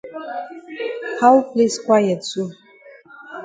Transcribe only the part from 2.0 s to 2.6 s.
so?